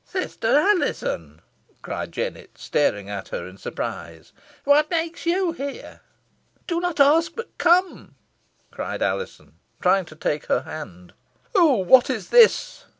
"Sister 0.03 0.57
Alizon," 0.57 1.43
cried 1.83 2.11
Jennet, 2.11 2.57
staring 2.57 3.07
at 3.07 3.27
her 3.27 3.47
in 3.47 3.59
surprise, 3.59 4.33
"what 4.63 4.89
makes 4.89 5.27
you 5.27 5.51
here?" 5.51 5.99
"Do 6.65 6.79
not 6.81 6.99
ask 6.99 7.35
but 7.35 7.55
come," 7.59 8.15
cried 8.71 9.03
Alizon, 9.03 9.57
trying 9.79 10.05
to 10.05 10.15
take 10.15 10.47
her 10.47 10.61
hand. 10.61 11.13
"Oh! 11.53 11.75
what 11.75 12.09
is 12.09 12.29
this?" 12.29 12.85